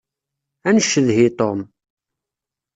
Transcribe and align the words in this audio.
Ad 0.67 0.73
ncedhi 0.77 1.27
Tom. 1.39 1.59